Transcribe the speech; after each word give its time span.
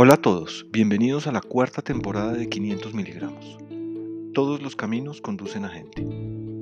Hola 0.00 0.14
a 0.14 0.22
todos, 0.22 0.64
bienvenidos 0.70 1.26
a 1.26 1.32
la 1.32 1.40
cuarta 1.40 1.82
temporada 1.82 2.32
de 2.32 2.48
500 2.48 2.94
miligramos. 2.94 3.58
Todos 4.32 4.62
los 4.62 4.76
caminos 4.76 5.20
conducen 5.20 5.64
a 5.64 5.70
gente. 5.70 6.06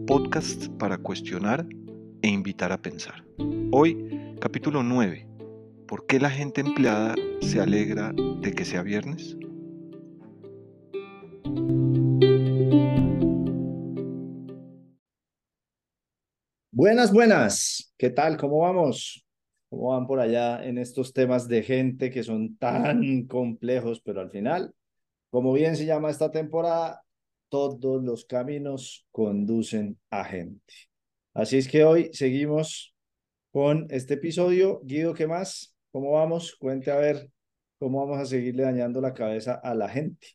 Podcast 0.07 0.69
para 0.79 0.97
cuestionar 0.97 1.67
e 2.23 2.29
invitar 2.29 2.73
a 2.73 2.81
pensar. 2.81 3.27
Hoy, 3.73 4.35
capítulo 4.41 4.83
9. 4.83 5.29
¿Por 5.87 6.07
qué 6.07 6.19
la 6.19 6.31
gente 6.31 6.63
empleada 6.63 7.15
se 7.43 7.61
alegra 7.61 8.15
de 8.15 8.55
que 8.55 8.65
sea 8.65 8.81
viernes? 8.81 9.37
Buenas, 16.73 17.13
buenas. 17.13 17.93
¿Qué 17.99 18.09
tal? 18.09 18.39
¿Cómo 18.39 18.61
vamos? 18.61 19.26
¿Cómo 19.69 19.89
van 19.89 20.07
por 20.07 20.21
allá 20.21 20.65
en 20.65 20.79
estos 20.79 21.13
temas 21.13 21.49
de 21.49 21.63
gente 21.63 22.11
que 22.11 22.23
son 22.23 22.57
tan 22.57 23.27
complejos, 23.27 24.01
pero 24.01 24.21
al 24.21 24.31
final, 24.31 24.75
como 25.31 25.53
bien 25.53 25.77
se 25.77 25.87
llama 25.87 26.11
esta 26.11 26.31
temporada, 26.31 27.03
todos 27.49 28.03
los 28.03 28.25
caminos 28.25 29.07
conducen 29.11 29.99
a 30.11 30.25
gente. 30.25 30.75
Así 31.35 31.59
es 31.59 31.69
que 31.69 31.85
hoy 31.85 32.11
seguimos 32.13 32.95
con 33.53 33.87
este 33.91 34.15
episodio. 34.15 34.81
Guido, 34.85 35.15
¿qué 35.15 35.27
más? 35.27 35.77
¿Cómo 35.93 36.13
vamos? 36.13 36.57
Cuente 36.57 36.91
a 36.91 36.97
ver 36.97 37.31
cómo 37.79 38.05
vamos 38.05 38.19
a 38.19 38.27
seguirle 38.27 38.63
dañando 38.63 39.01
la 39.01 39.15
cabeza 39.15 39.55
a 39.55 39.75
la 39.75 39.89
gente. 39.89 40.29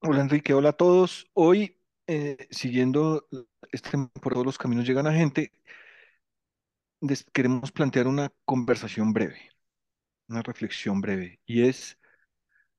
Hola 0.00 0.22
Enrique, 0.22 0.54
hola 0.54 0.70
a 0.70 0.72
todos. 0.74 1.28
Hoy, 1.34 1.76
eh, 2.06 2.36
siguiendo 2.50 3.26
este 3.70 3.90
por 4.20 4.32
todos 4.32 4.46
los 4.46 4.58
caminos 4.58 4.86
llegan 4.86 5.06
a 5.06 5.12
gente, 5.12 5.52
queremos 7.32 7.72
plantear 7.72 8.06
una 8.06 8.32
conversación 8.44 9.12
breve, 9.12 9.50
una 10.28 10.42
reflexión 10.42 11.00
breve, 11.00 11.40
y 11.46 11.64
es 11.68 11.98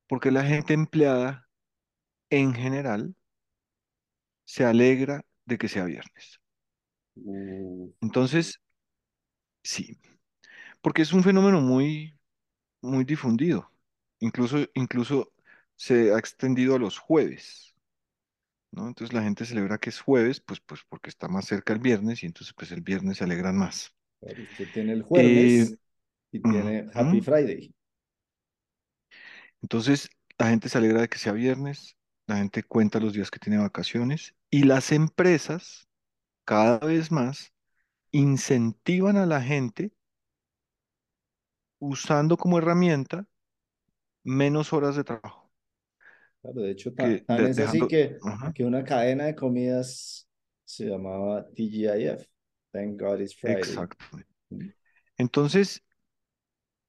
porque 0.08 0.32
la 0.32 0.46
gente 0.46 0.73
empleada 0.73 1.50
en 2.31 2.54
general 2.56 3.16
se 4.46 4.64
alegra 4.66 5.26
de 5.46 5.58
que 5.58 5.68
sea 5.68 5.86
viernes. 5.86 6.40
Entonces, 8.02 8.59
sí, 9.64 10.00
porque 10.81 11.02
es 11.03 11.14
un 11.14 11.24
fenómeno 11.24 11.62
muy, 11.62 12.20
muy 12.81 13.06
difundido. 13.06 13.72
Incluso, 14.20 14.59
incluso 14.76 15.34
se 15.78 16.14
ha 16.14 16.20
extendido 16.20 16.76
a 16.76 16.80
los 16.80 17.00
jueves, 17.00 17.76
¿no? 18.72 18.88
Entonces 18.88 19.14
la 19.14 19.24
gente 19.24 19.46
celebra 19.46 19.78
que 19.80 19.90
es 19.92 20.02
jueves, 20.02 20.42
pues, 20.42 20.59
pues 20.62 20.81
porque 20.90 21.09
está 21.09 21.28
más 21.28 21.46
cerca 21.46 21.74
el 21.74 21.80
viernes 21.80 22.24
y 22.24 22.28
entonces 22.28 22.53
pues 22.56 22.72
el 22.72 22.81
viernes 22.81 23.18
se 23.18 23.24
alegran 23.26 23.58
más. 23.58 23.96
Usted 24.22 24.68
tiene 24.74 24.94
el 24.94 25.04
jueves 25.04 25.78
y 26.32 26.40
tiene 26.40 26.88
Happy 26.94 27.22
Friday. 27.22 27.74
Entonces 29.62 30.10
la 30.38 30.50
gente 30.50 30.70
se 30.70 30.78
alegra 30.78 31.02
de 31.02 31.10
que 31.10 31.18
sea 31.18 31.34
viernes, 31.34 31.98
la 32.28 32.38
gente 32.38 32.64
cuenta 32.64 33.00
los 33.00 33.14
días 33.14 33.32
que 33.32 33.40
tiene 33.40 33.58
vacaciones 33.58 34.36
y 34.50 34.64
las 34.64 34.92
empresas 34.92 35.88
cada 36.46 36.80
vez 36.80 37.12
más 37.12 37.54
incentivan 38.12 39.18
a 39.18 39.26
la 39.26 39.42
gente 39.42 39.92
usando 41.80 42.38
como 42.38 42.58
herramienta 42.58 43.26
menos 44.24 44.74
horas 44.74 44.96
de 44.96 45.04
trabajo. 45.04 45.52
Claro, 46.42 46.62
de 46.62 46.72
hecho, 46.72 46.94
tan, 46.94 47.24
es 47.30 47.60
así 47.60 47.88
que, 47.88 48.18
que 48.56 48.66
una 48.66 48.84
cadena 48.84 49.26
de 49.26 49.36
comidas 49.36 50.28
se 50.66 50.86
llamaba 50.86 51.48
TGIF, 51.50 52.28
Thank 52.72 53.00
God 53.00 53.20
It's 53.22 53.36
Friday. 53.36 53.60
Exacto. 53.60 54.06
Entonces, 55.18 55.84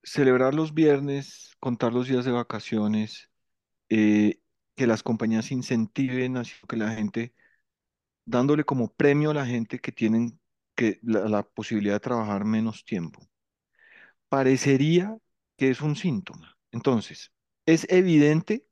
celebrar 0.02 0.54
los 0.54 0.74
viernes, 0.74 1.56
contar 1.60 1.92
los 1.92 2.08
días 2.08 2.24
de 2.24 2.32
vacaciones, 2.32 3.30
eh, 3.88 4.40
que 4.74 4.86
las 4.86 5.02
compañías 5.02 5.52
incentiven, 5.52 6.36
así 6.36 6.54
que 6.68 6.76
la 6.76 6.90
gente, 6.90 7.34
dándole 8.24 8.64
como 8.64 8.92
premio 8.92 9.30
a 9.30 9.34
la 9.34 9.46
gente 9.46 9.78
que 9.78 9.92
tienen 9.92 10.40
que, 10.74 10.98
la 11.02 11.42
posibilidad 11.42 11.94
de 11.94 12.00
trabajar 12.00 12.44
menos 12.44 12.84
tiempo. 12.84 13.28
Parecería 14.28 15.16
que 15.56 15.70
es 15.70 15.82
un 15.82 15.96
síntoma. 15.96 16.56
Entonces, 16.70 17.32
es 17.66 17.86
evidente 17.90 18.66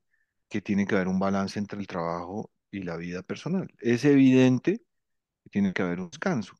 que 0.49 0.61
tiene 0.61 0.85
que 0.85 0.95
haber 0.95 1.07
un 1.07 1.19
balance 1.19 1.59
entre 1.59 1.79
el 1.79 1.87
trabajo 1.87 2.51
y 2.71 2.83
la 2.83 2.97
vida 2.97 3.21
personal. 3.21 3.73
Es 3.79 4.05
evidente 4.05 4.81
que 5.43 5.49
tiene 5.49 5.73
que 5.73 5.81
haber 5.83 5.99
un 5.99 6.09
descanso. 6.09 6.55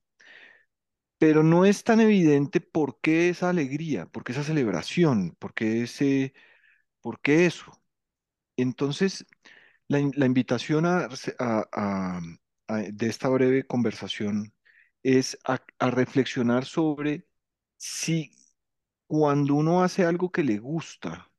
Pero 1.22 1.44
no 1.44 1.66
es 1.66 1.84
tan 1.84 2.00
evidente 2.02 2.62
por 2.62 3.00
qué 3.00 3.30
esa 3.30 3.50
alegría, 3.50 4.08
por 4.08 4.24
qué 4.24 4.32
esa 4.34 4.44
celebración, 4.44 5.36
por 5.40 5.54
qué 5.54 5.84
ese, 5.84 6.34
por 7.02 7.22
qué 7.22 7.46
eso. 7.46 7.72
Entonces, 8.58 9.26
la, 9.88 10.00
invitación 10.26 10.86
de 12.70 13.08
esta 13.08 13.30
breve 13.30 13.68
conversación 13.68 14.54
es 15.04 15.38
a, 15.46 15.62
reflexionar 15.92 16.66
sobre 16.66 17.28
si 17.78 18.32
cuando 19.08 19.56
uno 19.56 19.84
hace 19.84 20.06
algo 20.06 20.32
que 20.32 20.44
le 20.44 20.60
gusta, 20.60 21.32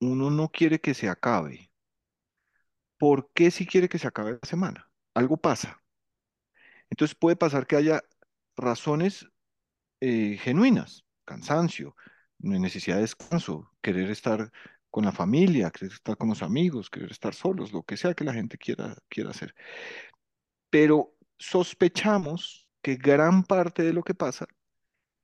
uno 0.00 0.30
no 0.30 0.50
quiere 0.50 0.80
que 0.80 0.94
se 0.94 1.08
acabe 1.08 1.72
¿por 2.98 3.30
qué 3.32 3.50
si 3.50 3.66
quiere 3.66 3.88
que 3.88 3.98
se 3.98 4.08
acabe 4.08 4.32
la 4.42 4.48
semana? 4.48 4.90
Algo 5.14 5.36
pasa. 5.38 5.82
Entonces 6.90 7.14
puede 7.16 7.36
pasar 7.36 7.66
que 7.66 7.76
haya 7.76 8.02
razones 8.58 9.28
eh, 10.00 10.38
genuinas, 10.40 11.04
cansancio, 11.24 11.96
necesidad 12.38 12.96
de 12.96 13.02
descanso, 13.02 13.70
querer 13.82 14.10
estar 14.10 14.52
con 14.90 15.04
la 15.04 15.12
familia, 15.12 15.70
querer 15.70 15.92
estar 15.92 16.16
con 16.16 16.28
los 16.28 16.42
amigos, 16.42 16.90
querer 16.90 17.10
estar 17.10 17.34
solos, 17.34 17.72
lo 17.72 17.82
que 17.82 17.96
sea 17.96 18.14
que 18.14 18.24
la 18.24 18.34
gente 18.34 18.58
quiera, 18.58 18.96
quiera 19.08 19.30
hacer. 19.30 19.54
Pero 20.70 21.14
sospechamos 21.38 22.66
que 22.82 22.96
gran 22.96 23.42
parte 23.44 23.82
de 23.82 23.92
lo 23.92 24.02
que 24.02 24.14
pasa 24.14 24.46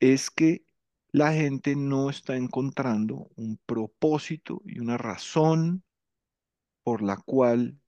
es 0.01 0.31
que 0.31 0.65
la 1.13 1.33
gente 1.33 1.77
no 1.77 2.11
está 2.11 2.37
encontrando 2.37 3.31
un 3.37 3.59
propósito 3.67 4.61
y 4.65 4.81
una 4.81 4.99
razón 4.99 5.85
por 6.83 7.03
la 7.03 7.17
cual 7.17 7.79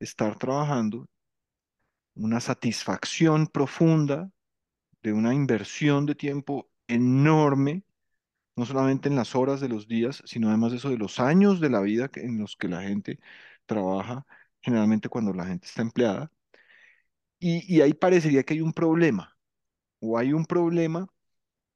estar 0.00 0.36
trabajando, 0.36 1.08
una 2.14 2.40
satisfacción 2.40 3.46
profunda 3.46 4.30
de 5.06 5.12
una 5.12 5.32
inversión 5.32 6.04
de 6.04 6.16
tiempo 6.16 6.68
enorme, 6.88 7.84
no 8.56 8.66
solamente 8.66 9.08
en 9.08 9.14
las 9.14 9.36
horas 9.36 9.60
de 9.60 9.68
los 9.68 9.86
días, 9.86 10.20
sino 10.26 10.48
además 10.48 10.72
de 10.72 10.78
eso 10.78 10.90
de 10.90 10.98
los 10.98 11.20
años 11.20 11.60
de 11.60 11.70
la 11.70 11.80
vida 11.80 12.10
en 12.16 12.38
los 12.38 12.56
que 12.56 12.66
la 12.68 12.82
gente 12.82 13.20
trabaja, 13.66 14.26
generalmente 14.60 15.08
cuando 15.08 15.32
la 15.32 15.46
gente 15.46 15.66
está 15.66 15.82
empleada. 15.82 16.32
Y, 17.38 17.80
ahí 17.82 17.94
parecería 17.94 18.42
que 18.42 18.54
hay 18.54 18.60
un 18.60 18.72
problema, 18.72 19.38
o 20.00 20.18
hay 20.18 20.32
un 20.32 20.44
problema, 20.44 21.06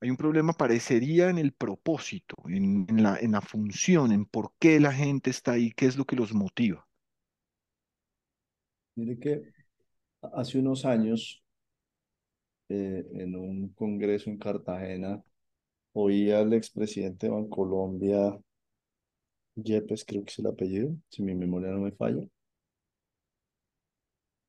hay 0.00 0.10
un 0.10 0.16
problema 0.16 0.52
parecería 0.52 1.30
en 1.30 1.38
el 1.38 1.52
propósito, 1.52 2.36
en, 2.48 2.86
la, 3.00 3.16
en 3.16 3.32
la 3.32 3.42
función, 3.42 4.10
en 4.10 4.24
por 4.26 4.54
qué 4.58 4.80
la 4.80 4.92
gente 4.92 5.30
está 5.30 5.52
ahí, 5.52 5.70
qué 5.70 5.86
es 5.86 5.97
lo 5.97 6.04
que 6.04 6.16
los 6.16 6.34
motiva. 6.34 6.88
Mire 8.97 9.18
que 9.20 9.42
hace 10.34 10.58
unos 10.58 10.84
años, 10.84 11.40
eh, 12.70 13.06
en 13.14 13.36
un 13.36 13.70
congreso 13.75 14.31
en 14.31 14.38
Cartagena, 14.38 15.22
oí 15.94 16.31
al 16.32 16.53
expresidente 16.54 17.26
de 17.26 17.32
Bancolombia, 17.32 18.38
Yepes, 19.56 20.04
creo 20.04 20.25
que 20.25 20.31
es 20.31 20.38
el 20.38 20.47
apellido, 20.47 20.97
si 21.10 21.22
mi 21.22 21.34
memoria 21.34 21.70
no 21.70 21.80
me 21.80 21.92
falla, 21.92 22.22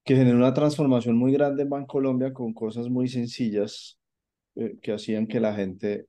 que 0.03 0.15
generó 0.15 0.37
una 0.37 0.53
transformación 0.53 1.17
muy 1.17 1.31
grande 1.33 1.63
en 1.63 1.69
Bancolombia 1.69 2.33
con 2.33 2.53
cosas 2.53 2.89
muy 2.89 3.07
sencillas 3.07 3.99
eh, 4.55 4.77
que 4.81 4.93
hacían 4.93 5.27
que 5.27 5.39
la 5.39 5.53
gente, 5.53 6.05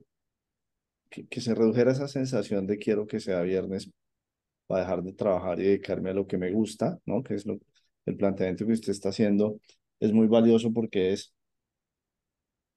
que, 1.10 1.26
que 1.26 1.40
se 1.40 1.54
redujera 1.54 1.92
esa 1.92 2.08
sensación 2.08 2.66
de 2.66 2.78
quiero 2.78 3.06
que 3.06 3.20
sea 3.20 3.42
viernes 3.42 3.90
para 4.66 4.82
dejar 4.82 5.02
de 5.02 5.12
trabajar 5.12 5.60
y 5.60 5.64
dedicarme 5.64 6.10
a 6.10 6.14
lo 6.14 6.26
que 6.26 6.38
me 6.38 6.52
gusta, 6.52 6.98
¿no? 7.06 7.22
Que 7.22 7.34
es 7.34 7.46
lo, 7.46 7.58
el 8.06 8.16
planteamiento 8.16 8.66
que 8.66 8.72
usted 8.72 8.92
está 8.92 9.10
haciendo 9.10 9.60
es 10.00 10.12
muy 10.12 10.26
valioso 10.28 10.72
porque 10.72 11.12
es 11.12 11.32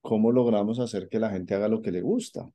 cómo 0.05 0.31
logramos 0.31 0.79
hacer 0.79 1.09
que 1.09 1.19
la 1.19 1.31
gente 1.31 1.55
haga 1.55 1.67
lo 1.67 1.81
que 1.81 1.91
le 1.91 2.01
gusta, 2.01 2.47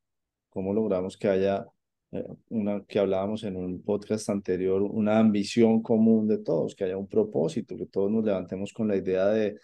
cómo 0.48 0.72
logramos 0.72 1.16
que 1.18 1.28
haya 1.28 1.66
eh, 2.12 2.24
una 2.50 2.84
que 2.86 2.98
hablábamos 3.00 3.44
en 3.44 3.56
un 3.56 3.82
podcast 3.82 4.30
anterior, 4.30 4.82
una 4.82 5.18
ambición 5.18 5.82
común 5.82 6.28
de 6.28 6.38
todos, 6.38 6.74
que 6.76 6.84
haya 6.84 6.96
un 6.96 7.08
propósito, 7.08 7.76
que 7.76 7.86
todos 7.86 8.10
nos 8.10 8.24
levantemos 8.24 8.72
con 8.72 8.88
la 8.88 8.96
idea 8.96 9.26
de 9.28 9.56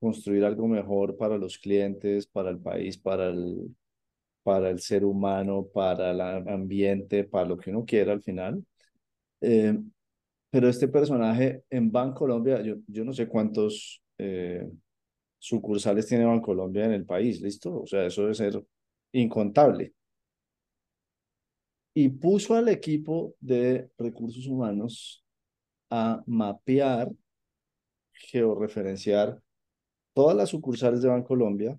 construir 0.00 0.44
algo 0.44 0.66
mejor 0.68 1.16
para 1.16 1.36
los 1.38 1.58
clientes, 1.58 2.26
para 2.26 2.50
el 2.50 2.58
país, 2.60 2.98
para 2.98 3.28
el, 3.28 3.76
para 4.42 4.70
el 4.70 4.80
ser 4.80 5.04
humano, 5.04 5.66
para 5.72 6.12
el 6.12 6.20
ambiente, 6.48 7.24
para 7.24 7.46
lo 7.48 7.56
que 7.58 7.70
uno 7.70 7.84
quiera 7.84 8.12
al 8.12 8.22
final. 8.22 8.64
Eh, 9.42 9.78
pero 10.50 10.68
este 10.68 10.88
personaje 10.88 11.64
en 11.70 11.90
Bancolombia, 11.92 12.62
yo, 12.62 12.76
yo 12.86 13.04
no 13.04 13.12
sé 13.12 13.28
cuántos 13.28 14.02
eh, 14.18 14.66
sucursales 15.44 16.06
tiene 16.06 16.24
Bancolombia 16.24 16.86
en 16.86 16.92
el 16.92 17.04
país, 17.04 17.40
¿listo? 17.42 17.82
O 17.82 17.86
sea, 17.86 18.06
eso 18.06 18.22
debe 18.22 18.34
ser 18.34 18.64
incontable. 19.12 19.94
y 21.96 22.08
puso 22.08 22.54
al 22.54 22.68
equipo 22.68 23.36
de 23.40 23.88
recursos 23.98 24.46
humanos 24.48 25.24
a 25.90 26.24
mapear, 26.26 27.08
georreferenciar 28.12 29.40
todas 30.12 30.36
las 30.36 30.48
sucursales 30.48 31.02
de 31.02 31.08
Bancolombia 31.08 31.78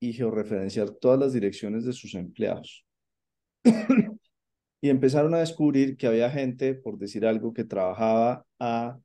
y 0.00 0.12
georreferenciar 0.12 0.90
todas 0.90 1.20
las 1.20 1.32
direcciones 1.32 1.84
de 1.84 1.92
sus 1.92 2.14
empleados. 2.14 2.84
y 4.80 4.88
empezaron 4.88 5.34
a 5.34 5.40
descubrir 5.40 5.96
que 5.96 6.08
había 6.08 6.30
gente, 6.30 6.74
por 6.74 6.98
decir 6.98 7.24
algo, 7.24 7.52
que 7.52 7.64
trabajaba 7.64 8.44
a 8.58 8.98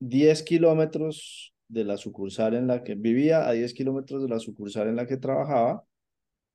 10 0.00 0.42
kilómetros 0.42 1.54
de 1.68 1.84
la 1.84 1.96
sucursal 1.96 2.54
en 2.54 2.66
la 2.66 2.82
que 2.82 2.94
vivía, 2.94 3.48
a 3.48 3.52
10 3.52 3.72
kilómetros 3.74 4.22
de 4.22 4.28
la 4.28 4.40
sucursal 4.40 4.88
en 4.88 4.96
la 4.96 5.06
que 5.06 5.16
trabajaba, 5.16 5.84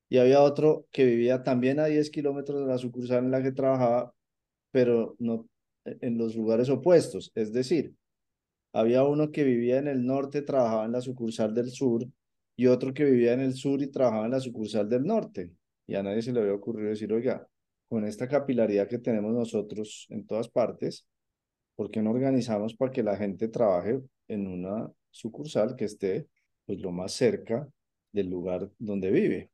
y 0.08 0.18
había 0.18 0.42
otro 0.42 0.86
que 0.92 1.04
vivía 1.04 1.42
también 1.42 1.80
a 1.80 1.86
10 1.86 2.10
kilómetros 2.10 2.60
de 2.60 2.66
la 2.66 2.78
sucursal 2.78 3.24
en 3.24 3.30
la 3.30 3.42
que 3.42 3.52
trabajaba, 3.52 4.12
pero 4.70 5.16
no 5.18 5.48
en 5.84 6.18
los 6.18 6.36
lugares 6.36 6.68
opuestos. 6.68 7.32
Es 7.34 7.52
decir, 7.52 7.94
había 8.72 9.04
uno 9.04 9.32
que 9.32 9.44
vivía 9.44 9.78
en 9.78 9.88
el 9.88 10.04
norte, 10.04 10.42
trabajaba 10.42 10.84
en 10.84 10.92
la 10.92 11.00
sucursal 11.00 11.54
del 11.54 11.70
sur, 11.70 12.06
y 12.56 12.66
otro 12.66 12.94
que 12.94 13.04
vivía 13.04 13.32
en 13.32 13.40
el 13.40 13.54
sur 13.54 13.82
y 13.82 13.88
trabajaba 13.88 14.26
en 14.26 14.32
la 14.32 14.40
sucursal 14.40 14.88
del 14.88 15.04
norte. 15.04 15.50
Y 15.86 15.94
a 15.94 16.02
nadie 16.02 16.22
se 16.22 16.32
le 16.32 16.40
había 16.40 16.54
ocurrido 16.54 16.90
decir, 16.90 17.12
oiga, 17.12 17.46
con 17.88 18.04
esta 18.04 18.28
capilaridad 18.28 18.88
que 18.88 18.98
tenemos 18.98 19.32
nosotros 19.32 20.06
en 20.10 20.26
todas 20.26 20.48
partes, 20.48 21.06
¿por 21.76 21.90
qué 21.90 22.02
no 22.02 22.10
organizamos 22.10 22.74
para 22.74 22.92
que 22.92 23.02
la 23.02 23.16
gente 23.16 23.48
trabaje 23.48 24.00
en 24.28 24.46
una 24.46 24.90
sucursal 25.10 25.76
que 25.76 25.84
esté 25.86 26.28
pues 26.64 26.80
lo 26.80 26.90
más 26.90 27.12
cerca 27.12 27.68
del 28.12 28.28
lugar 28.28 28.70
donde 28.78 29.10
vive? 29.10 29.50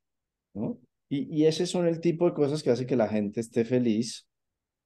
¿no? 0.54 0.78
Y, 1.08 1.42
y 1.42 1.46
ese 1.46 1.66
son 1.66 1.86
el 1.86 2.00
tipo 2.00 2.26
de 2.26 2.34
cosas 2.34 2.62
que 2.62 2.70
hace 2.70 2.86
que 2.86 2.96
la 2.96 3.08
gente 3.08 3.40
esté 3.40 3.64
feliz, 3.64 4.26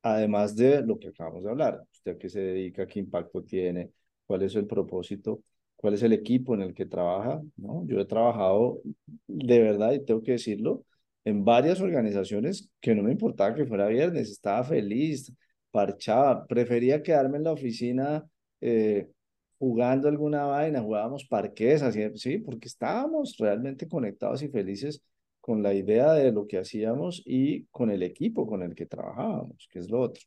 además 0.02 0.56
de 0.56 0.82
lo 0.82 0.98
que 0.98 1.08
acabamos 1.08 1.44
de 1.44 1.50
hablar. 1.50 1.82
¿Usted 1.92 2.18
qué 2.18 2.28
se 2.28 2.40
dedica? 2.40 2.86
¿Qué 2.86 3.00
impacto 3.00 3.42
tiene? 3.42 3.90
¿Cuál 4.26 4.42
es 4.42 4.54
el 4.56 4.66
propósito? 4.66 5.42
¿Cuál 5.76 5.94
es 5.94 6.02
el 6.02 6.12
equipo 6.12 6.54
en 6.54 6.62
el 6.62 6.74
que 6.74 6.86
trabaja? 6.86 7.42
¿no? 7.56 7.86
Yo 7.86 8.00
he 8.00 8.04
trabajado 8.06 8.80
de 9.26 9.60
verdad, 9.60 9.92
y 9.92 10.04
tengo 10.04 10.22
que 10.22 10.32
decirlo, 10.32 10.84
en 11.24 11.44
varias 11.44 11.80
organizaciones 11.80 12.70
que 12.80 12.94
no 12.94 13.02
me 13.02 13.12
importaba 13.12 13.54
que 13.54 13.66
fuera 13.66 13.88
viernes, 13.88 14.30
estaba 14.30 14.64
feliz, 14.64 15.32
parchaba, 15.76 16.46
prefería 16.46 17.02
quedarme 17.02 17.36
en 17.36 17.44
la 17.44 17.52
oficina 17.52 18.24
eh, 18.62 19.10
jugando 19.58 20.08
alguna 20.08 20.46
vaina, 20.46 20.80
jugábamos 20.80 21.26
parques, 21.26 21.82
así, 21.82 22.00
sí, 22.14 22.38
porque 22.38 22.68
estábamos 22.68 23.36
realmente 23.38 23.86
conectados 23.86 24.42
y 24.42 24.48
felices 24.48 25.02
con 25.40 25.62
la 25.62 25.74
idea 25.74 26.14
de 26.14 26.32
lo 26.32 26.46
que 26.46 26.56
hacíamos 26.58 27.22
y 27.26 27.66
con 27.66 27.90
el 27.90 28.02
equipo 28.02 28.46
con 28.46 28.62
el 28.62 28.74
que 28.74 28.86
trabajábamos, 28.86 29.68
que 29.70 29.80
es 29.80 29.90
lo 29.90 30.00
otro. 30.00 30.22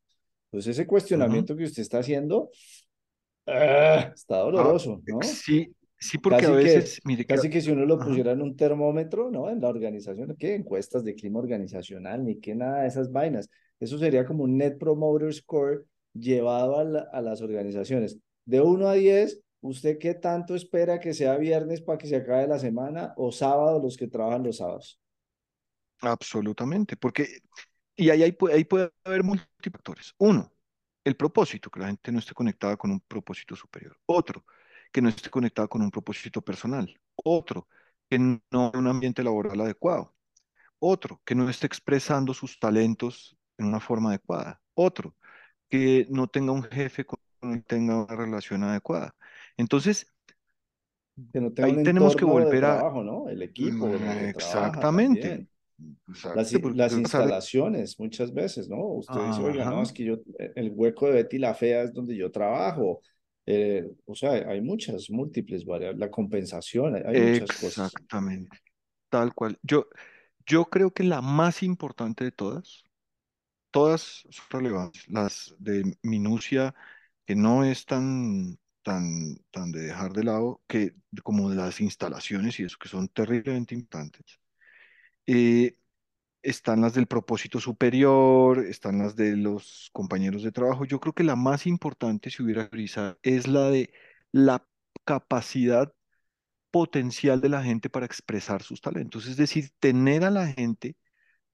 Entonces 0.52 0.78
ese 0.78 0.86
cuestionamiento 0.88 1.56
que 1.56 1.64
usted 1.64 1.82
está 1.82 1.98
haciendo 2.00 2.52
ah, 3.48 4.12
está 4.14 4.36
Ah, 4.36 4.44
doloroso, 4.44 5.02
¿no? 5.08 5.20
sí, 5.24 5.76
sí, 5.98 6.18
porque 6.20 6.46
a 6.46 6.50
Casi 6.50 6.64
que, 6.64 6.76
veces, 6.76 7.02
mire 7.04 7.26
que, 7.26 7.28
casi 7.28 7.50
que 7.50 7.62
si 7.62 7.72
uno 7.72 7.86
lo 7.86 7.98
pusiera 8.00 8.32
en 8.34 8.42
un 8.42 8.56
termómetro, 8.56 9.32
¿no? 9.32 9.50
En 9.50 9.62
la 9.62 9.70
organización, 9.70 10.36
¿qué? 10.38 10.56
Encuestas 10.56 11.04
de 11.04 11.16
clima 11.16 11.40
organizacional, 11.40 12.24
ni 12.24 12.40
qué 12.40 12.56
nada 12.56 12.82
de 12.84 12.88
esas 12.88 13.12
vainas. 13.12 13.50
Eso 13.80 13.98
sería 13.98 14.26
como 14.26 14.44
un 14.44 14.58
Net 14.58 14.78
Promoter 14.78 15.34
Score 15.34 15.86
llevado 16.14 16.80
a, 16.80 16.84
la- 16.84 17.10
a 17.14 17.22
las 17.22 17.42
organizaciones. 17.42 18.18
De 18.46 18.62
uno 18.62 18.88
a 18.88 18.94
10, 18.94 19.42
¿usted 19.62 19.98
qué 20.00 20.14
tanto 20.16 20.56
espera 20.56 21.00
que 21.00 21.14
sea 21.14 21.38
viernes 21.38 21.82
para 21.82 21.98
que 21.98 22.08
se 22.08 22.18
acabe 22.18 22.48
la 22.48 22.60
semana 22.60 23.14
o 23.18 23.32
sábado 23.32 23.80
los 23.82 23.98
que 23.98 24.08
trabajan 24.08 24.44
los 24.44 24.58
sábados? 24.58 25.00
absolutamente, 26.02 26.96
porque, 26.98 27.40
y 27.96 28.10
ahí, 28.10 28.24
ahí 28.24 28.32
puede, 28.66 28.92
haber 29.04 29.24
multifactores. 29.24 30.14
Uno, 30.20 30.54
el 31.04 31.16
propósito, 31.16 31.70
que 31.70 31.80
la 31.80 31.88
gente 31.88 32.12
no 32.12 32.20
esté 32.20 32.34
conectada 32.34 32.78
con 32.78 32.92
un 32.92 33.02
propósito 33.02 33.56
superior. 33.56 33.98
Otro, 34.06 34.46
que 34.92 35.02
no 35.02 35.10
esté 35.10 35.30
conectada 35.30 35.68
con 35.68 35.82
un 35.82 35.92
propósito 35.92 36.42
personal. 36.42 36.94
Otro, 37.16 37.68
que 38.10 38.20
no 38.20 38.42
haya 38.52 38.80
un 38.80 38.88
ambiente 38.88 39.24
laboral 39.24 39.60
adecuado. 39.62 40.16
Otro, 40.80 41.22
que 41.26 41.36
no 41.36 41.50
esté 41.50 41.68
expresando 41.68 42.34
sus 42.36 42.60
talentos 42.60 43.38
en 43.60 43.68
una 43.68 43.80
forma 43.80 44.10
adecuada. 44.10 44.60
Otro, 44.74 45.16
que 45.70 46.08
no 46.10 46.28
tenga 46.28 46.52
un 46.52 46.64
jefe 46.64 47.06
con 47.06 47.20
que 47.42 47.62
tenga 47.62 48.04
una 48.04 48.16
relación 48.16 48.64
adecuada. 48.64 49.16
Entonces, 49.58 50.08
Que 51.32 51.40
no 51.40 51.52
tenga 51.52 51.68
ahí 51.68 51.76
un 51.76 51.84
tenemos 51.84 52.16
que 52.16 52.26
volver 52.26 52.66
a... 52.66 52.78
trabajo, 52.78 53.04
¿no? 53.04 53.30
El 53.30 53.42
equipo 53.42 53.88
Mm, 53.88 54.30
Exactamente. 54.30 55.48
Las, 56.36 56.52
instalaciones, 56.94 57.98
muchas 58.00 58.34
veces, 58.34 58.68
¿no? 58.68 58.86
Usted 58.86 59.20
dice, 59.28 59.42
oiga, 59.42 59.64
no, 59.64 59.82
es 59.82 59.94
que 59.94 60.04
yo, 60.04 60.16
eh, 60.38 60.52
el 60.56 60.74
hueco 60.76 61.08
de 61.08 61.14
Betty 61.14 61.38
la 61.38 61.54
Fea 61.54 61.84
es 61.84 61.94
donde 61.94 62.18
yo 62.18 62.30
trabajo. 62.30 63.02
Eh, 63.46 63.90
o 64.06 64.14
sea, 64.14 64.32
hay 64.32 64.60
muchas, 64.60 65.10
múltiples 65.10 65.66
variables. 65.66 65.98
La 65.98 66.12
compensación, 66.12 66.96
hay, 66.96 67.04
hay 67.06 67.40
muchas 67.40 67.58
cosas. 67.58 67.94
exactamente, 67.94 68.58
tal 69.08 69.34
cual. 69.34 69.58
Yo, 69.64 69.88
yo 70.46 70.66
creo 70.66 70.92
que 70.92 71.04
la 71.04 71.22
más 71.22 71.64
importante 71.64 72.26
de 72.26 72.32
todas, 72.32 72.84
todas 73.72 74.28
son 74.30 74.46
relevantes, 74.50 75.08
las 75.10 75.56
de 75.60 75.98
minucia, 76.04 76.76
que 77.26 77.36
no 77.36 77.64
es 77.66 77.86
tan, 77.86 78.60
tan, 78.84 79.38
tan 79.52 79.72
de 79.72 79.82
dejar 79.82 80.14
de 80.14 80.24
lado, 80.24 80.62
que 80.68 80.96
como 81.24 81.50
las 81.52 81.82
instalaciones 81.82 82.60
y 82.60 82.64
eso, 82.64 82.78
que 82.80 82.90
son 82.90 83.08
terriblemente 83.10 83.76
importantes. 83.76 84.40
Eh, 85.28 85.78
están 86.42 86.82
las 86.82 86.94
del 86.94 87.08
propósito 87.08 87.60
superior, 87.60 88.60
están 88.66 89.00
las 89.00 89.16
de 89.16 89.36
los 89.38 89.90
compañeros 89.94 90.44
de 90.44 90.52
trabajo. 90.52 90.86
Yo 90.86 91.00
creo 91.00 91.14
que 91.14 91.24
la 91.24 91.36
más 91.36 91.68
importante, 91.68 92.30
si 92.30 92.44
hubiera 92.44 92.70
priorizar, 92.70 93.20
es 93.24 93.48
la 93.48 93.70
de 93.70 93.94
la 94.32 94.66
capacidad 95.06 95.94
potencial 96.72 97.42
de 97.42 97.50
la 97.50 97.64
gente 97.64 97.90
para 97.90 98.06
expresar 98.06 98.64
sus 98.64 98.82
talentos. 98.82 99.28
Es 99.28 99.38
decir, 99.38 99.72
tener 99.80 100.24
a 100.24 100.32
la 100.32 100.48
gente 100.48 100.98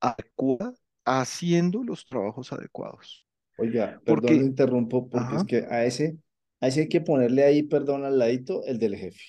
adecuada 0.02 0.74
haciendo 1.06 1.84
los 1.84 2.06
trabajos 2.08 2.54
adecuados. 2.54 3.26
Oiga, 3.58 4.02
perdón, 4.06 4.40
Porque, 4.40 4.46
interrumpo 4.46 5.10
porque 5.10 5.36
es 5.36 5.44
que 5.46 5.66
a 5.70 5.86
ese, 5.86 6.18
a 6.60 6.68
ese 6.68 6.82
hay 6.82 6.90
que 6.90 7.02
ponerle 7.02 7.44
ahí, 7.46 7.64
perdón, 7.64 8.04
al 8.06 8.18
ladito, 8.20 8.64
el 8.66 8.80
del 8.80 8.96
jefe, 8.98 9.22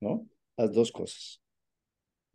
¿no? 0.00 0.28
Las 0.56 0.72
dos 0.74 0.92
cosas, 0.92 1.42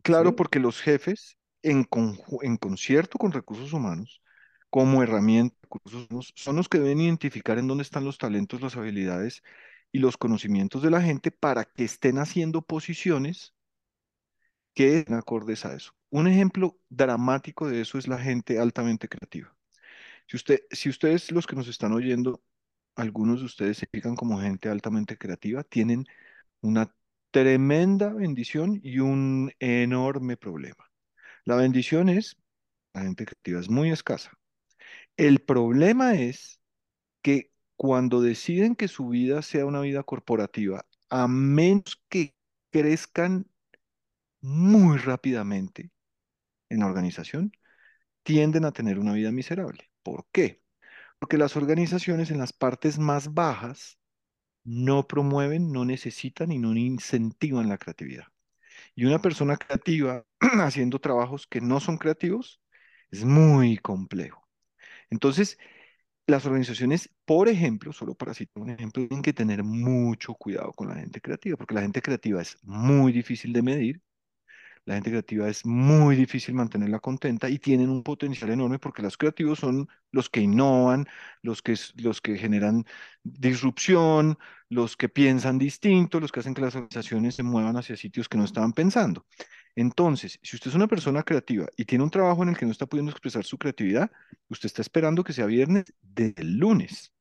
claro, 0.02 0.34
¿sí? 0.34 0.36
porque 0.36 0.58
los 0.60 0.80
jefes, 0.80 1.38
en, 1.62 1.84
conju- 1.84 2.38
en 2.42 2.56
concierto 2.56 3.18
con 3.18 3.32
recursos 3.32 3.72
humanos, 3.72 4.22
como 4.70 5.02
herramienta, 5.02 5.56
recursos 5.62 6.06
humanos, 6.10 6.32
son 6.36 6.56
los 6.56 6.68
que 6.68 6.78
deben 6.78 7.00
identificar 7.00 7.58
en 7.58 7.68
dónde 7.68 7.82
están 7.82 8.04
los 8.04 8.18
talentos, 8.18 8.60
las 8.60 8.76
habilidades 8.76 9.42
y 9.92 9.98
los 10.00 10.16
conocimientos 10.16 10.82
de 10.82 10.90
la 10.90 11.02
gente 11.02 11.30
para 11.30 11.64
que 11.64 11.84
estén 11.84 12.18
haciendo 12.18 12.62
posiciones 12.62 13.54
que 14.76 14.98
estén 14.98 15.16
acordes 15.16 15.64
a 15.64 15.74
eso. 15.74 15.92
Un 16.10 16.28
ejemplo 16.28 16.78
dramático 16.90 17.68
de 17.68 17.80
eso 17.80 17.98
es 17.98 18.08
la 18.08 18.18
gente 18.18 18.58
altamente 18.60 19.08
creativa. 19.08 19.56
Si 20.28 20.36
usted, 20.36 20.60
si 20.70 20.90
ustedes, 20.90 21.32
los 21.32 21.46
que 21.46 21.56
nos 21.56 21.68
están 21.68 21.92
oyendo, 21.92 22.42
algunos 22.96 23.40
de 23.40 23.46
ustedes 23.46 23.78
se 23.78 23.86
fijan 23.86 24.16
como 24.16 24.40
gente 24.40 24.68
altamente 24.68 25.18
creativa, 25.18 25.64
tienen 25.64 26.06
una 26.60 26.94
tremenda 27.30 28.12
bendición 28.12 28.80
y 28.82 29.00
un 29.00 29.52
enorme 29.60 30.36
problema. 30.36 30.90
La 31.44 31.56
bendición 31.56 32.08
es, 32.10 32.36
la 32.94 33.02
gente 33.02 33.26
creativa 33.26 33.60
es 33.60 33.70
muy 33.70 33.90
escasa. 33.90 34.32
El 35.16 35.40
problema 35.40 36.14
es 36.14 36.60
que 37.22 37.52
cuando 37.76 38.22
deciden 38.22 38.76
que 38.76 38.88
su 38.88 39.08
vida 39.08 39.42
sea 39.42 39.66
una 39.66 39.80
vida 39.80 40.02
corporativa, 40.02 40.86
a 41.10 41.28
menos 41.28 42.02
que 42.10 42.34
crezcan 42.70 43.46
muy 44.46 44.98
rápidamente 44.98 45.90
en 46.70 46.80
la 46.80 46.86
organización, 46.86 47.52
tienden 48.22 48.64
a 48.64 48.72
tener 48.72 48.98
una 48.98 49.12
vida 49.14 49.32
miserable. 49.32 49.90
¿Por 50.02 50.26
qué? 50.32 50.62
Porque 51.18 51.38
las 51.38 51.56
organizaciones 51.56 52.30
en 52.30 52.38
las 52.38 52.52
partes 52.52 52.98
más 52.98 53.34
bajas 53.34 53.98
no 54.64 55.08
promueven, 55.08 55.72
no 55.72 55.84
necesitan 55.84 56.52
y 56.52 56.58
no 56.58 56.74
incentivan 56.76 57.68
la 57.68 57.78
creatividad. 57.78 58.26
Y 58.94 59.06
una 59.06 59.20
persona 59.20 59.56
creativa 59.56 60.24
haciendo 60.40 61.00
trabajos 61.00 61.46
que 61.48 61.60
no 61.60 61.80
son 61.80 61.98
creativos 61.98 62.60
es 63.10 63.24
muy 63.24 63.78
complejo. 63.78 64.48
Entonces, 65.10 65.58
las 66.26 66.46
organizaciones, 66.46 67.10
por 67.24 67.48
ejemplo, 67.48 67.92
solo 67.92 68.14
para 68.14 68.34
citar 68.34 68.62
un 68.62 68.70
ejemplo, 68.70 69.06
tienen 69.08 69.22
que 69.22 69.32
tener 69.32 69.64
mucho 69.64 70.34
cuidado 70.34 70.72
con 70.72 70.88
la 70.88 70.96
gente 70.96 71.20
creativa, 71.20 71.56
porque 71.56 71.74
la 71.74 71.82
gente 71.82 72.02
creativa 72.02 72.42
es 72.42 72.58
muy 72.62 73.12
difícil 73.12 73.52
de 73.52 73.62
medir 73.62 74.02
la 74.86 74.94
gente 74.94 75.10
creativa 75.10 75.48
es 75.48 75.66
muy 75.66 76.16
difícil 76.16 76.54
mantenerla 76.54 77.00
contenta 77.00 77.50
y 77.50 77.58
tienen 77.58 77.90
un 77.90 78.02
potencial 78.04 78.50
enorme 78.50 78.78
porque 78.78 79.02
los 79.02 79.18
creativos 79.18 79.58
son 79.58 79.88
los 80.12 80.30
que 80.30 80.40
innovan, 80.40 81.06
los 81.42 81.60
que, 81.60 81.76
los 81.96 82.20
que 82.20 82.38
generan 82.38 82.84
disrupción, 83.24 84.38
los 84.68 84.96
que 84.96 85.08
piensan 85.08 85.58
distinto, 85.58 86.20
los 86.20 86.32
que 86.32 86.40
hacen 86.40 86.54
que 86.54 86.62
las 86.62 86.76
organizaciones 86.76 87.34
se 87.34 87.42
muevan 87.42 87.76
hacia 87.76 87.96
sitios 87.96 88.28
que 88.28 88.38
no 88.38 88.44
estaban 88.44 88.72
pensando. 88.72 89.26
Entonces, 89.74 90.38
si 90.42 90.56
usted 90.56 90.70
es 90.70 90.76
una 90.76 90.88
persona 90.88 91.22
creativa 91.24 91.66
y 91.76 91.84
tiene 91.84 92.04
un 92.04 92.10
trabajo 92.10 92.42
en 92.44 92.50
el 92.50 92.56
que 92.56 92.64
no 92.64 92.72
está 92.72 92.86
pudiendo 92.86 93.10
expresar 93.12 93.44
su 93.44 93.58
creatividad, 93.58 94.10
usted 94.48 94.66
está 94.66 94.82
esperando 94.82 95.24
que 95.24 95.32
sea 95.32 95.46
viernes 95.46 95.84
desde 96.02 96.42
el 96.42 96.58
lunes. 96.58 97.12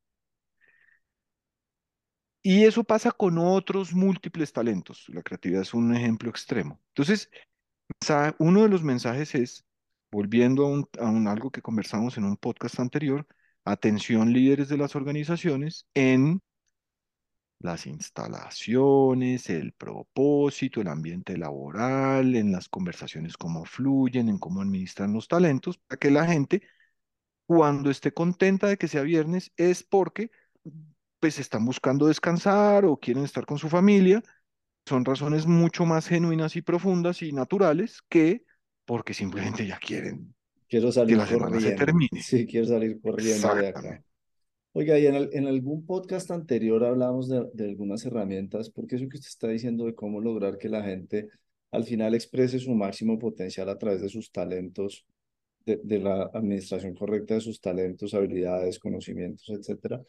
Y 2.41 2.63
eso 2.65 2.84
pasa 2.84 3.12
con 3.12 3.39
otros 3.39 3.93
múltiples 3.93 4.53
talentos. 4.53 5.05
La 5.10 5.24
creatividad 5.24 5.63
es 5.63 5.74
un 5.74 5.95
ejemplo 5.95 6.29
extremo. 6.29 6.79
Entonces, 6.89 7.29
uno 8.39 8.63
de 8.63 8.70
los 8.70 8.84
mensajes 8.84 9.36
es, 9.36 9.65
volviendo 10.12 10.65
a, 10.65 10.70
un- 10.70 10.88
a 11.00 11.06
un- 11.10 11.27
algo 11.27 11.51
que 11.51 11.62
conversamos 11.62 12.18
en 12.18 12.25
un 12.25 12.38
podcast 12.38 12.80
anterior, 12.80 13.25
atención 13.65 14.32
líderes 14.34 14.70
de 14.70 14.77
las 14.77 14.96
organizaciones 14.96 15.88
en 15.94 16.42
las 17.60 17.88
instalaciones, 17.88 19.50
el 19.50 19.74
propósito, 19.74 20.82
el 20.82 20.88
ambiente 20.88 21.38
laboral, 21.38 22.36
en 22.36 22.51
las 22.51 22.70
conversaciones, 22.70 23.38
cómo 23.38 23.65
fluyen, 23.65 24.30
en 24.30 24.38
cómo 24.38 24.62
administran 24.62 25.13
los 25.13 25.27
talentos, 25.27 25.77
para 25.80 26.00
que 26.00 26.12
la 26.12 26.25
gente, 26.27 26.62
cuando 27.48 27.92
esté 27.92 28.13
contenta 28.13 28.68
de 28.68 28.77
que 28.77 28.88
sea 28.89 29.04
viernes, 29.04 29.51
es 29.58 29.84
porque 29.84 30.32
pues 31.20 31.39
están 31.39 31.65
buscando 31.65 32.08
descansar 32.08 32.86
o 32.86 32.98
quieren 33.00 33.24
estar 33.25 33.46
con 33.46 33.58
su 33.60 33.70
familia. 33.70 34.24
Son 34.86 35.04
razones 35.06 35.48
mucho 35.48 35.86
más 35.86 36.08
genuinas 36.08 36.56
y 36.56 36.62
profundas 36.62 37.22
y 37.22 37.32
naturales 37.32 38.01
que 38.10 38.46
porque 38.86 39.13
simplemente 39.13 39.65
ya 39.65 39.80
quieren 39.80 40.36
Quiero 40.68 40.88
que 40.88 40.94
salir 40.94 41.18
la 41.18 41.27
semana 41.27 41.60
se 41.60 41.72
termine. 41.72 42.22
Sí, 42.24 42.46
quiero 42.48 42.68
salir 42.68 43.00
corriendo 43.01 43.56
de 43.56 43.68
acá. 43.68 44.04
Oiga, 44.74 45.00
y 45.00 45.08
en, 45.08 45.15
al- 45.15 45.30
en 45.34 45.48
algún 45.48 45.86
podcast 45.86 46.32
anterior 46.32 46.84
hablamos 46.84 47.30
de, 47.30 47.46
de 47.54 47.65
algunas 47.65 48.06
herramientas, 48.06 48.70
porque 48.70 48.96
eso 48.98 49.08
que 49.10 49.18
usted 49.18 49.30
está 49.30 49.48
diciendo 49.48 49.86
de 49.86 49.96
cómo 49.96 50.20
lograr 50.22 50.58
que 50.58 50.70
la 50.70 50.84
gente 50.84 51.30
al 51.72 51.84
final 51.86 52.13
exprese 52.15 52.60
su 52.60 52.74
máximo 52.75 53.18
potencial 53.20 53.70
a 53.70 53.77
través 53.77 54.01
de 54.01 54.10
sus 54.10 54.32
talentos, 54.32 55.06
de, 55.65 55.80
de 55.84 56.00
la 56.00 56.24
administración 56.34 56.96
correcta 56.96 57.36
de 57.36 57.42
sus 57.42 57.62
talentos, 57.62 58.13
habilidades, 58.13 58.80
conocimientos, 58.80 59.50
etcétera. 59.50 60.01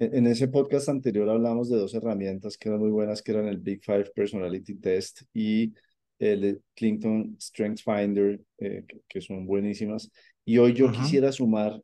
En, 0.00 0.26
ese 0.26 0.46
podcast 0.48 0.88
anterior 0.88 1.28
hablamos 1.28 1.68
de 1.68 1.76
dos 1.76 1.92
herramientas 1.94 2.56
que 2.56 2.68
eran 2.68 2.80
muy 2.80 2.90
buenas, 2.90 3.20
que 3.20 3.32
eran 3.32 3.46
el 3.48 3.58
Big 3.58 3.82
Five 3.82 4.12
Personality 4.14 4.76
Test 4.76 5.22
y 5.34 5.72
el 6.18 6.62
Clinton 6.74 7.36
Strength 7.40 7.80
Finder, 7.82 8.40
eh, 8.58 8.84
que, 8.86 9.00
que 9.08 9.20
son 9.20 9.44
buenísimas. 9.46 10.10
Y 10.44 10.58
hoy 10.58 10.72
yo 10.74 10.90
quisiera 10.92 11.32
sumar 11.32 11.80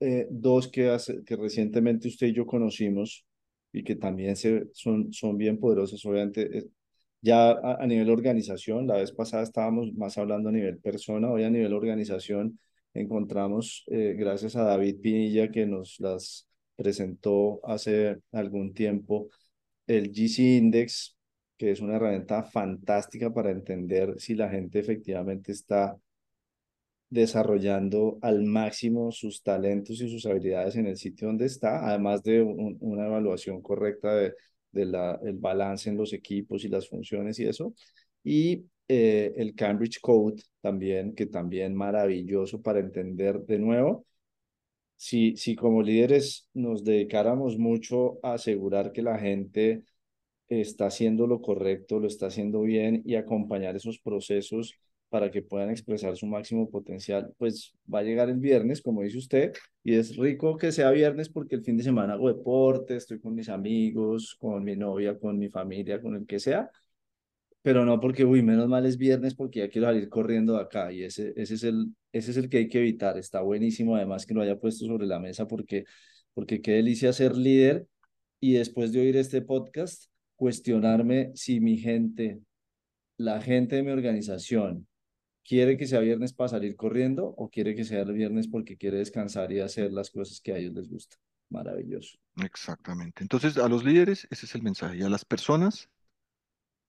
eh, 0.00 0.26
dos 0.30 0.68
que, 0.68 0.88
hace, 0.88 1.22
que 1.24 1.36
recientemente 1.36 2.08
usted 2.08 2.28
y 2.28 2.32
yo 2.32 2.46
conocimos 2.46 3.26
y 3.72 3.84
que 3.84 3.96
también 3.96 4.36
se, 4.36 4.68
son, 4.72 5.12
son 5.12 5.36
bien 5.36 5.58
poderosas, 5.58 6.04
obviamente. 6.06 6.58
eh, 6.58 6.66
ya 7.22 7.50
a, 7.50 7.82
a 7.82 7.86
nivel 7.86 8.10
organización, 8.10 8.86
la 8.86 8.96
vez 8.96 9.12
pasada 9.12 9.42
estábamos 9.42 9.92
más 9.94 10.16
hablando 10.16 10.48
a 10.48 10.52
nivel 10.52 10.78
persona, 10.78 11.30
hoy 11.30 11.44
a 11.44 11.50
nivel 11.50 11.74
organización 11.74 12.58
encontramos, 12.94 13.84
eh, 13.88 14.14
gracias 14.18 14.56
a 14.56 14.62
David 14.64 15.00
Pinilla 15.00 15.50
que 15.50 15.66
nos 15.66 16.00
las 16.00 16.49
presentó 16.82 17.60
hace 17.64 18.18
algún 18.32 18.74
tiempo, 18.74 19.28
el 19.86 20.12
GC 20.12 20.42
Index, 20.58 21.16
que 21.58 21.72
es 21.72 21.80
una 21.80 21.96
herramienta 21.96 22.42
fantástica 22.44 23.32
para 23.32 23.50
entender 23.52 24.14
si 24.20 24.34
la 24.34 24.48
gente 24.50 24.80
efectivamente 24.80 25.52
está 25.52 25.96
desarrollando 27.08 28.18
al 28.22 28.44
máximo 28.44 29.10
sus 29.10 29.42
talentos 29.42 30.00
y 30.00 30.08
sus 30.10 30.26
habilidades 30.26 30.76
en 30.76 30.86
el 30.86 30.96
sitio 30.96 31.26
donde 31.28 31.46
está, 31.46 31.86
además 31.88 32.22
de 32.22 32.40
un- 32.42 32.76
una 32.80 33.06
evaluación 33.06 33.60
correcta 33.62 34.14
de, 34.14 34.34
de 34.72 34.84
la, 34.86 35.18
el 35.24 35.34
balance 35.38 35.90
en 35.90 35.96
los 35.96 36.12
equipos 36.12 36.64
y 36.64 36.68
las 36.68 36.88
funciones 36.88 37.38
y 37.40 37.46
eso. 37.46 37.74
Y 38.22 38.64
eh, 38.88 39.32
el 39.36 39.54
Cambridge 39.54 40.00
Code 40.00 40.42
también, 40.60 41.14
que 41.14 41.26
también 41.26 41.74
maravilloso 41.74 42.60
para 42.62 42.78
entender 42.80 43.40
de 43.40 43.58
nuevo. 43.58 44.06
Si, 45.00 45.34
si 45.36 45.56
como 45.56 45.82
líderes 45.82 46.46
nos 46.52 46.84
dedicáramos 46.84 47.56
mucho 47.56 48.18
a 48.22 48.34
asegurar 48.34 48.92
que 48.92 49.00
la 49.02 49.18
gente 49.18 49.82
está 50.48 50.86
haciendo 50.86 51.26
lo 51.26 51.40
correcto, 51.40 52.00
lo 52.00 52.06
está 52.06 52.26
haciendo 52.26 52.60
bien 52.62 53.02
y 53.06 53.14
acompañar 53.14 53.76
esos 53.76 53.98
procesos 53.98 54.74
para 55.08 55.30
que 55.30 55.40
puedan 55.40 55.70
expresar 55.70 56.16
su 56.18 56.26
máximo 56.26 56.68
potencial, 56.70 57.32
pues 57.38 57.72
va 57.92 58.00
a 58.00 58.02
llegar 58.02 58.28
el 58.28 58.38
viernes, 58.40 58.82
como 58.82 59.02
dice 59.02 59.16
usted, 59.18 59.54
y 59.82 59.94
es 59.94 60.16
rico 60.18 60.58
que 60.58 60.70
sea 60.70 60.90
viernes 60.90 61.30
porque 61.30 61.56
el 61.56 61.64
fin 61.64 61.78
de 61.78 61.82
semana 61.84 62.12
hago 62.12 62.28
deporte, 62.28 62.96
estoy 62.96 63.20
con 63.20 63.34
mis 63.34 63.48
amigos, 63.48 64.36
con 64.38 64.62
mi 64.62 64.76
novia, 64.76 65.18
con 65.18 65.38
mi 65.38 65.48
familia, 65.48 66.02
con 66.02 66.14
el 66.14 66.26
que 66.26 66.38
sea, 66.38 66.70
pero 67.62 67.84
no 67.84 68.00
porque, 68.00 68.24
uy, 68.24 68.42
menos 68.42 68.68
mal 68.68 68.86
es 68.86 68.96
viernes 68.96 69.34
porque 69.34 69.60
ya 69.60 69.68
quiero 69.68 69.88
salir 69.88 70.08
corriendo 70.08 70.54
de 70.54 70.62
acá 70.62 70.92
y 70.92 71.02
ese, 71.02 71.32
ese 71.36 71.54
es 71.54 71.64
el, 71.64 71.94
ese 72.12 72.30
es 72.30 72.36
el 72.36 72.48
que 72.48 72.58
hay 72.58 72.68
que 72.68 72.78
evitar. 72.78 73.18
Está 73.18 73.42
buenísimo 73.42 73.96
además 73.96 74.26
que 74.26 74.34
lo 74.34 74.42
haya 74.42 74.58
puesto 74.58 74.86
sobre 74.86 75.06
la 75.06 75.20
mesa 75.20 75.46
porque, 75.46 75.84
porque 76.34 76.62
qué 76.62 76.72
delicia 76.72 77.12
ser 77.12 77.36
líder 77.36 77.86
y 78.40 78.54
después 78.54 78.92
de 78.92 79.00
oír 79.00 79.16
este 79.16 79.42
podcast, 79.42 80.10
cuestionarme 80.36 81.32
si 81.34 81.60
mi 81.60 81.76
gente, 81.76 82.40
la 83.18 83.42
gente 83.42 83.76
de 83.76 83.82
mi 83.82 83.90
organización, 83.90 84.86
quiere 85.44 85.76
que 85.76 85.86
sea 85.86 86.00
viernes 86.00 86.32
para 86.32 86.48
salir 86.48 86.76
corriendo 86.76 87.34
o 87.36 87.50
quiere 87.50 87.74
que 87.74 87.84
sea 87.84 88.00
el 88.02 88.12
viernes 88.12 88.48
porque 88.48 88.78
quiere 88.78 88.98
descansar 88.98 89.52
y 89.52 89.60
hacer 89.60 89.92
las 89.92 90.10
cosas 90.10 90.40
que 90.40 90.52
a 90.52 90.56
ellos 90.56 90.72
les 90.74 90.88
gusta. 90.88 91.16
Maravilloso. 91.50 92.16
Exactamente. 92.42 93.22
Entonces, 93.22 93.58
a 93.58 93.68
los 93.68 93.84
líderes, 93.84 94.26
ese 94.30 94.46
es 94.46 94.54
el 94.54 94.62
mensaje. 94.62 94.98
Y 94.98 95.02
a 95.02 95.08
las 95.08 95.24
personas 95.24 95.90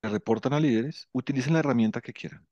que 0.01 0.09
reportan 0.09 0.53
a 0.53 0.59
líderes, 0.59 1.07
utilicen 1.13 1.53
la 1.53 1.59
herramienta 1.59 2.01
que 2.01 2.13
quieran. 2.13 2.47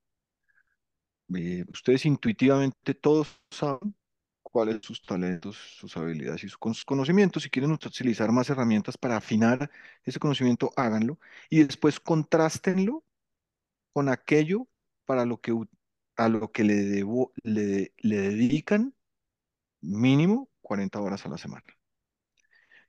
Eh, 1.34 1.64
ustedes 1.72 2.06
intuitivamente 2.06 2.94
todos 2.94 3.40
saben 3.50 3.94
cuáles 4.42 4.74
son 4.76 4.82
sus 4.82 5.02
talentos, 5.02 5.56
sus 5.78 5.96
habilidades 5.96 6.42
y 6.44 6.48
sus 6.48 6.58
con- 6.58 6.74
sus 6.74 6.84
conocimientos. 6.84 7.42
Si 7.44 7.50
quieren 7.50 7.70
utilizar 7.72 8.32
más 8.32 8.50
herramientas 8.50 8.98
para 8.98 9.16
afinar 9.16 9.70
ese 10.04 10.18
conocimiento, 10.18 10.72
háganlo. 10.76 11.18
Y 11.48 11.62
después 11.64 12.00
contrástenlo 12.00 13.04
con 13.92 14.08
aquello 14.10 14.68
para 15.06 15.24
lo 15.26 15.40
que, 15.40 15.54
a 16.16 16.28
lo 16.30 16.52
que 16.52 16.64
le, 16.64 17.04
le, 17.44 17.94
le 17.98 18.16
dedican 18.18 18.94
mínimo 19.82 20.50
40 20.62 21.00
horas 21.00 21.26
a 21.26 21.30
la 21.30 21.38
semana. 21.38 21.64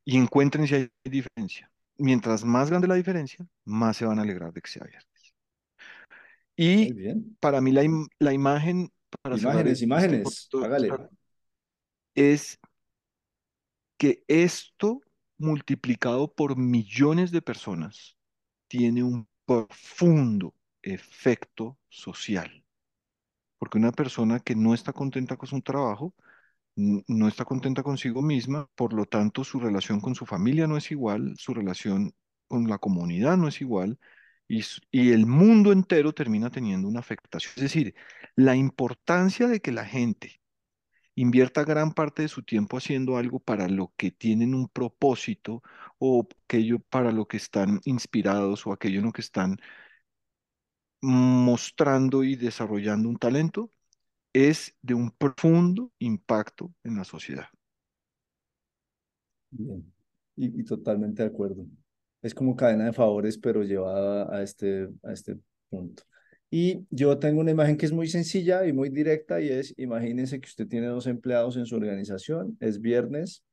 Y 0.06 0.18
encuentren 0.18 0.68
si 0.68 0.76
hay 0.76 0.92
diferencia. 1.04 1.72
Mientras 1.98 2.44
más 2.44 2.70
grande 2.70 2.88
la 2.88 2.96
diferencia, 2.96 3.46
más 3.66 3.98
se 3.98 4.06
van 4.06 4.20
a 4.20 4.24
alegrar 4.24 4.52
de 4.54 4.62
que 4.62 4.70
sea 4.70 4.84
viernes. 4.86 5.36
Y 6.56 6.94
bien. 6.94 7.38
para 7.40 7.62
mí 7.62 7.72
la, 7.72 7.84
im- 7.84 8.08
la 8.20 8.34
imagen, 8.34 8.92
para 9.22 9.38
Imágenes, 9.38 9.66
e- 9.68 9.72
este 9.74 9.86
imágenes. 9.86 10.50
Hágale. 10.62 10.92
es 12.16 12.60
que 13.98 14.24
esto 14.28 15.02
multiplicado 15.38 16.32
por 16.34 16.58
millones 16.58 17.32
de 17.32 17.42
personas 17.42 18.18
tiene 18.68 19.04
un 19.04 19.28
profundo 19.46 20.54
efecto 20.82 21.78
social. 21.90 22.64
Porque 23.58 23.78
una 23.78 23.92
persona 23.92 24.40
que 24.40 24.56
no 24.56 24.74
está 24.74 24.94
contenta 24.94 25.38
con 25.38 25.48
su 25.48 25.62
trabajo, 25.62 26.14
no 26.76 27.28
está 27.28 27.46
contenta 27.46 27.84
consigo 27.84 28.22
misma, 28.22 28.70
por 28.76 28.94
lo 28.94 29.06
tanto 29.06 29.44
su 29.44 29.60
relación 29.60 30.00
con 30.02 30.16
su 30.16 30.26
familia 30.26 30.68
no 30.68 30.78
es 30.78 30.92
igual, 30.92 31.36
su 31.38 31.54
relación 31.54 32.14
con 32.48 32.68
la 32.68 32.78
comunidad 32.78 33.38
no 33.38 33.48
es 33.48 33.62
igual, 33.62 34.00
y, 34.92 35.12
el 35.12 35.26
mundo 35.26 35.72
entero 35.72 36.14
termina 36.14 36.50
teniendo 36.52 36.88
una 36.88 37.00
afectación. 37.00 37.54
Es 37.56 37.64
decir, 37.64 37.96
la 38.36 38.56
importancia 38.56 39.48
de 39.48 39.62
que 39.62 39.72
la 39.72 39.86
gente 39.86 40.42
invierta 41.16 41.64
gran 41.64 41.94
parte 41.94 42.24
de 42.24 42.28
su 42.30 42.44
tiempo 42.44 42.78
haciendo 42.78 43.18
algo 43.18 43.40
para 43.40 43.68
lo 43.70 43.94
que 43.98 44.12
tienen 44.12 44.56
un 44.56 44.68
propósito 44.70 45.64
o 46.00 46.28
aquello 46.46 46.80
para 46.80 47.12
lo 47.12 47.28
que 47.28 47.38
están 47.38 47.82
inspirados 47.86 48.66
o 48.68 48.74
aquello 48.74 49.00
en 49.00 49.06
lo 49.06 49.12
que 49.14 49.22
están 49.22 49.58
mostrando 51.02 52.24
y 52.24 52.36
desarrollando 52.36 53.10
un 53.10 53.18
talento, 53.18 53.72
es 54.34 54.76
de 54.82 54.94
un 54.94 55.12
profundo 55.12 55.92
impacto 56.00 56.74
en 56.84 56.96
la 56.98 57.04
sociedad. 57.04 57.48
Bien. 59.50 59.92
Y, 60.36 60.64
totalmente 60.64 61.24
de 61.24 61.30
acuerdo. 61.30 61.66
Es 62.22 62.34
como 62.34 62.56
cadena 62.56 62.86
de 62.86 62.94
favores, 62.94 63.38
pero 63.38 63.64
llevada 63.64 64.34
a 64.36 64.42
este, 64.42 64.90
a 65.04 65.12
este 65.12 65.38
punto. 65.70 66.04
Y 66.50 66.86
yo 66.90 67.18
tengo 67.18 67.42
una 67.42 67.52
imagen 67.52 67.78
que 67.78 67.86
es 67.86 67.92
muy 67.92 68.08
sencilla 68.08 68.66
y 68.66 68.74
muy 68.74 68.90
directa 68.90 69.40
y 69.40 69.50
es, 69.50 69.74
imagínense 69.78 70.40
que 70.40 70.48
usted 70.48 70.68
tiene 70.68 70.88
dos 70.88 71.08
empleados 71.08 71.56
en 71.58 71.66
su 71.66 71.76
organización, 71.76 72.58
es 72.60 72.82
viernes, 72.82 73.44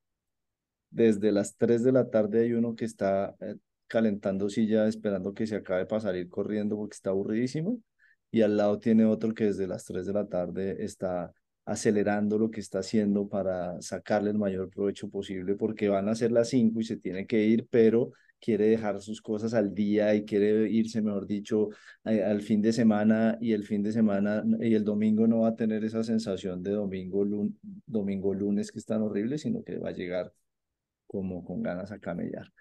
desde 0.91 1.33
las 1.33 1.57
3 1.57 1.83
de 1.85 1.93
la 1.93 2.11
tarde 2.11 2.43
hay 2.43 2.53
uno 2.55 2.75
que 2.75 2.85
está 2.85 3.37
eh, 3.41 3.57
calentando 3.87 4.49
silla 4.49 4.89
esperando 4.89 5.35
que 5.35 5.47
se 5.47 5.57
acabe 5.57 5.87
para 5.87 6.01
salir 6.01 6.29
corriendo 6.29 6.77
porque 6.77 6.95
está 6.95 7.11
aburridísimo. 7.11 7.81
Y 8.31 8.43
al 8.43 8.57
lado 8.57 8.79
tiene 8.79 9.05
otro 9.05 9.35
que 9.35 9.45
desde 9.45 9.67
las 9.67 9.85
3 9.85 10.07
de 10.07 10.13
la 10.13 10.27
tarde 10.27 10.85
está 10.85 11.33
acelerando 11.65 12.39
lo 12.39 12.51
que 12.51 12.61
está 12.61 12.79
haciendo 12.79 13.29
para 13.29 13.81
sacarle 13.83 14.31
el 14.31 14.39
mayor 14.39 14.71
provecho 14.71 15.11
posible 15.11 15.55
porque 15.55 15.89
van 15.89 16.09
a 16.09 16.15
ser 16.15 16.33
las 16.33 16.49
5 16.49 16.81
y 16.81 16.85
se 16.85 16.97
tiene 16.97 17.27
que 17.27 17.45
ir, 17.45 17.67
pero 17.71 18.13
quiere 18.41 18.69
dejar 18.69 19.01
sus 19.01 19.21
cosas 19.21 19.55
al 19.55 19.75
día 19.75 20.15
y 20.15 20.25
quiere 20.25 20.69
irse, 20.71 21.03
mejor 21.03 21.27
dicho, 21.27 21.69
al 22.05 22.41
fin 22.43 22.63
de 22.63 22.73
semana 22.73 23.37
y 23.41 23.53
el 23.53 23.65
fin 23.65 23.83
de 23.83 23.93
semana 23.93 24.45
y 24.61 24.75
el 24.75 24.85
domingo 24.85 25.27
no 25.27 25.41
va 25.41 25.49
a 25.49 25.57
tener 25.57 25.85
esa 25.85 26.03
sensación 26.03 26.63
de 26.63 26.73
domingo, 26.73 27.27
domingo 27.87 28.35
lunes 28.35 28.73
que 28.73 28.79
es 28.79 28.87
tan 28.87 29.03
horrible, 29.03 29.39
sino 29.39 29.63
que 29.63 29.79
va 29.79 29.91
a 29.91 29.93
llegar 29.93 30.33
como 31.07 31.45
con 31.45 31.63
ganas 31.63 31.91
a 31.93 31.99
camellar. 31.99 32.53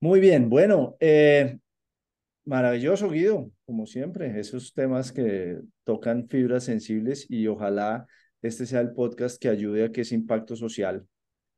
Muy 0.00 0.20
bien, 0.20 0.50
bueno, 0.50 0.96
eh, 1.00 1.58
maravilloso 2.44 3.10
Guido, 3.10 3.50
como 3.64 3.86
siempre, 3.86 4.38
esos 4.38 4.72
temas 4.74 5.12
que 5.12 5.58
tocan 5.84 6.28
fibras 6.28 6.64
sensibles 6.64 7.26
y 7.28 7.46
ojalá 7.46 8.06
este 8.42 8.66
sea 8.66 8.80
el 8.80 8.92
podcast 8.92 9.40
que 9.40 9.48
ayude 9.48 9.84
a 9.84 9.92
que 9.92 10.02
ese 10.02 10.14
impacto 10.14 10.56
social 10.56 11.06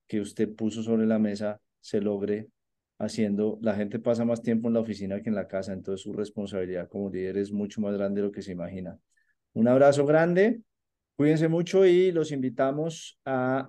que 0.06 0.20
usted 0.20 0.54
puso 0.54 0.82
sobre 0.82 1.06
la 1.06 1.18
mesa 1.18 1.60
se 1.80 2.00
logre 2.00 2.48
haciendo, 2.98 3.58
la 3.60 3.74
gente 3.74 3.98
pasa 3.98 4.24
más 4.24 4.40
tiempo 4.40 4.68
en 4.68 4.74
la 4.74 4.80
oficina 4.80 5.20
que 5.20 5.28
en 5.28 5.34
la 5.34 5.48
casa, 5.48 5.72
entonces 5.72 6.02
su 6.02 6.12
responsabilidad 6.12 6.88
como 6.88 7.10
líder 7.10 7.38
es 7.38 7.52
mucho 7.52 7.80
más 7.80 7.94
grande 7.94 8.20
de 8.20 8.28
lo 8.28 8.32
que 8.32 8.42
se 8.42 8.52
imagina. 8.52 8.98
Un 9.52 9.68
abrazo 9.68 10.06
grande, 10.06 10.60
cuídense 11.16 11.48
mucho 11.48 11.84
y 11.84 12.12
los 12.12 12.32
invitamos 12.32 13.18
a 13.24 13.68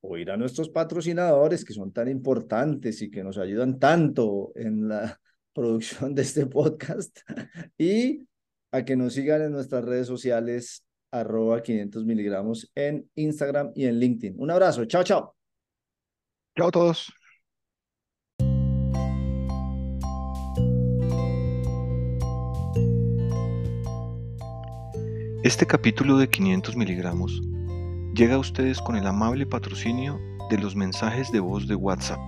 oír 0.00 0.30
a 0.30 0.36
nuestros 0.36 0.68
patrocinadores 0.68 1.64
que 1.64 1.72
son 1.72 1.92
tan 1.92 2.08
importantes 2.08 3.02
y 3.02 3.10
que 3.10 3.24
nos 3.24 3.38
ayudan 3.38 3.78
tanto 3.78 4.52
en 4.54 4.88
la 4.88 5.18
producción 5.52 6.14
de 6.14 6.22
este 6.22 6.46
podcast 6.46 7.18
y 7.78 8.26
a 8.72 8.84
que 8.84 8.96
nos 8.96 9.14
sigan 9.14 9.42
en 9.42 9.52
nuestras 9.52 9.84
redes 9.84 10.06
sociales 10.06 10.84
arroba 11.10 11.62
500 11.62 12.04
miligramos 12.04 12.70
en 12.74 13.08
Instagram 13.14 13.72
y 13.74 13.84
en 13.84 13.98
LinkedIn. 14.00 14.34
Un 14.38 14.50
abrazo, 14.50 14.84
chao, 14.86 15.04
chao. 15.04 15.36
Chao 16.56 16.68
a 16.68 16.70
todos. 16.70 17.12
Este 25.44 25.66
capítulo 25.66 26.18
de 26.18 26.28
500 26.30 26.76
miligramos 26.76 27.42
llega 28.14 28.36
a 28.36 28.38
ustedes 28.38 28.80
con 28.80 28.96
el 28.96 29.06
amable 29.06 29.44
patrocinio 29.44 30.20
de 30.48 30.58
los 30.58 30.76
mensajes 30.76 31.32
de 31.32 31.40
voz 31.40 31.66
de 31.66 31.74
WhatsApp. 31.74 32.20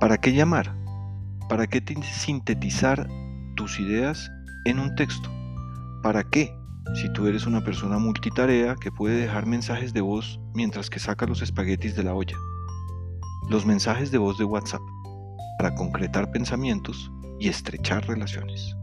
¿Para 0.00 0.16
qué 0.16 0.32
llamar? 0.32 0.74
¿Para 1.48 1.66
qué 1.66 1.82
sintetizar 2.02 3.08
tus 3.56 3.80
ideas 3.80 4.30
en 4.66 4.78
un 4.78 4.94
texto? 4.96 5.30
¿Para 6.02 6.22
qué? 6.22 6.54
Si 6.94 7.10
tú 7.14 7.26
eres 7.26 7.46
una 7.46 7.64
persona 7.64 7.98
multitarea 7.98 8.74
que 8.74 8.92
puede 8.92 9.16
dejar 9.16 9.46
mensajes 9.46 9.94
de 9.94 10.02
voz 10.02 10.38
mientras 10.54 10.90
que 10.90 10.98
saca 10.98 11.26
los 11.26 11.40
espaguetis 11.40 11.96
de 11.96 12.04
la 12.04 12.14
olla. 12.14 12.36
Los 13.48 13.64
mensajes 13.64 14.10
de 14.10 14.18
voz 14.18 14.36
de 14.36 14.44
WhatsApp 14.44 14.82
para 15.58 15.74
concretar 15.74 16.30
pensamientos 16.30 17.10
y 17.40 17.48
estrechar 17.48 18.06
relaciones. 18.06 18.76